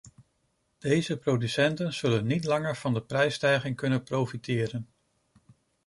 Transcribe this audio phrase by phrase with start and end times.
[0.77, 4.89] Deze producenten zullen niet langer van de prijsstijging kunnen profiteren.